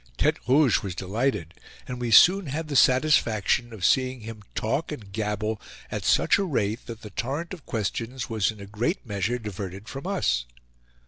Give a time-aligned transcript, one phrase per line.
[0.17, 1.53] Tete Rouge was delighted,
[1.87, 6.43] and we soon had the satisfaction of seeing him talk and gabble at such a
[6.43, 10.45] rate that the torrent of questions was in a great measure diverted from us.